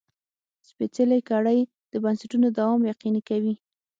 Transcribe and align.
سپېڅلې 0.67 1.19
کړۍ 1.29 1.59
د 1.91 1.93
بنسټونو 2.03 2.47
دوام 2.57 2.79
یقیني 2.91 3.21
کوي. 3.29 3.55